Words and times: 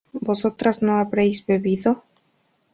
¿vosotras 0.13 0.81
no 0.81 0.95
habréis 0.97 1.45
bebido? 1.45 2.03